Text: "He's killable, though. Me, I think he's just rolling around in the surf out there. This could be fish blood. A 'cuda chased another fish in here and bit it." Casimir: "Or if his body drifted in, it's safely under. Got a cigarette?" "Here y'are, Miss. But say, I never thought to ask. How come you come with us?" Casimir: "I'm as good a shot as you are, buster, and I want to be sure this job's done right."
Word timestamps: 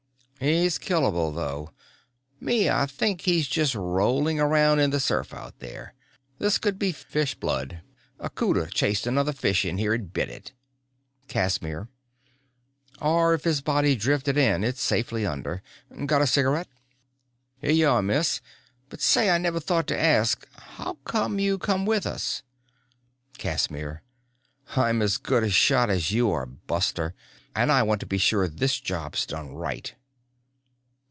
"He's 0.43 0.79
killable, 0.79 1.31
though. 1.35 1.69
Me, 2.39 2.67
I 2.67 2.87
think 2.87 3.21
he's 3.21 3.47
just 3.47 3.75
rolling 3.75 4.39
around 4.39 4.79
in 4.79 4.89
the 4.89 4.99
surf 4.99 5.35
out 5.35 5.59
there. 5.59 5.93
This 6.39 6.57
could 6.57 6.79
be 6.79 6.91
fish 6.91 7.35
blood. 7.35 7.81
A 8.19 8.27
'cuda 8.27 8.65
chased 8.73 9.05
another 9.05 9.33
fish 9.33 9.65
in 9.65 9.77
here 9.77 9.93
and 9.93 10.11
bit 10.11 10.29
it." 10.29 10.53
Casimir: 11.27 11.89
"Or 12.99 13.35
if 13.35 13.43
his 13.43 13.61
body 13.61 13.95
drifted 13.95 14.35
in, 14.35 14.63
it's 14.63 14.81
safely 14.81 15.27
under. 15.27 15.61
Got 16.07 16.23
a 16.23 16.25
cigarette?" 16.25 16.69
"Here 17.59 17.69
y'are, 17.69 18.01
Miss. 18.01 18.41
But 18.89 18.99
say, 18.99 19.29
I 19.29 19.37
never 19.37 19.59
thought 19.59 19.85
to 19.89 20.01
ask. 20.01 20.47
How 20.53 20.95
come 21.05 21.37
you 21.37 21.59
come 21.59 21.85
with 21.85 22.07
us?" 22.07 22.41
Casimir: 23.37 24.01
"I'm 24.75 25.03
as 25.03 25.17
good 25.17 25.43
a 25.43 25.51
shot 25.51 25.91
as 25.91 26.09
you 26.09 26.31
are, 26.31 26.47
buster, 26.47 27.13
and 27.55 27.71
I 27.71 27.83
want 27.83 27.99
to 27.99 28.07
be 28.07 28.17
sure 28.17 28.47
this 28.47 28.79
job's 28.79 29.27
done 29.27 29.49
right." 29.53 29.93